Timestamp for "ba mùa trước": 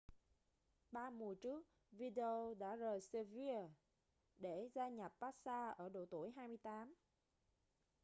0.91-1.63